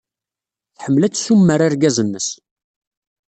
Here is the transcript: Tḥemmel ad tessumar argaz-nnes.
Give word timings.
Tḥemmel 0.75 1.03
ad 1.03 1.13
tessumar 1.13 1.59
argaz-nnes. 1.65 2.27